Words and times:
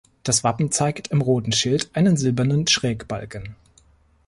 Das 0.23 0.43
Wappen 0.43 0.71
zeigt 0.71 1.09
im 1.09 1.21
roten 1.21 1.51
Schild 1.51 1.91
einen 1.93 2.17
silbernen 2.17 2.65
Schrägbalken. 2.65 3.55